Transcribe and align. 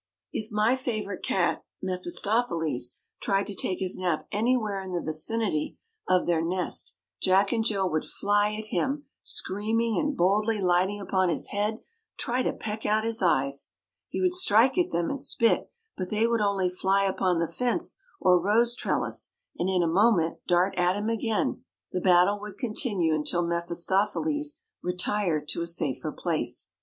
If 0.33 0.51
my 0.51 0.75
favorite 0.75 1.23
cat, 1.23 1.63
Mephistopheles, 1.79 2.97
tried 3.21 3.45
to 3.45 3.53
take 3.53 3.77
his 3.79 3.97
nap 3.99 4.25
anywhere 4.31 4.81
in 4.81 4.93
the 4.93 4.99
vicinity 4.99 5.77
of 6.09 6.25
their 6.25 6.43
nest 6.43 6.95
Jack 7.21 7.51
and 7.51 7.63
Jill 7.63 7.87
would 7.91 8.03
fly 8.05 8.53
at 8.55 8.69
him, 8.73 9.05
screaming, 9.21 9.99
and, 9.99 10.17
boldly 10.17 10.59
lighting 10.59 10.99
upon 10.99 11.29
his 11.29 11.49
head, 11.49 11.81
try 12.17 12.41
to 12.41 12.51
peck 12.51 12.83
at 12.83 13.03
his 13.03 13.21
eyes. 13.21 13.73
He 14.09 14.19
would 14.21 14.33
strike 14.33 14.75
at 14.75 14.89
them 14.89 15.11
and 15.11 15.21
spit, 15.21 15.69
but 15.95 16.09
they 16.09 16.25
would 16.25 16.41
only 16.41 16.67
fly 16.67 17.03
upon 17.03 17.37
the 17.37 17.47
fence 17.47 17.97
or 18.19 18.41
rose 18.41 18.75
trellis 18.75 19.35
and 19.59 19.69
in 19.69 19.83
a 19.83 19.87
moment 19.87 20.39
dart 20.47 20.73
at 20.79 20.95
him 20.95 21.09
again. 21.09 21.63
The 21.91 22.01
battle 22.01 22.39
would 22.41 22.57
continue 22.57 23.13
until 23.13 23.45
Mephistopheles 23.45 24.61
retired 24.81 25.47
to 25.49 25.61
a 25.61 25.67
safer 25.67 26.11
place. 26.11 26.69